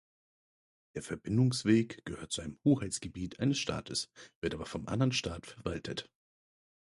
Der 0.95 1.03
Verbindungsweg 1.03 2.03
gehört 2.05 2.31
zum 2.31 2.57
Hoheitsgebiet 2.65 3.39
eines 3.39 3.59
Staates, 3.59 4.09
wird 4.39 4.55
aber 4.55 4.65
vom 4.65 4.87
anderen 4.87 5.11
Staat 5.11 5.45
verwaltet. 5.45 6.09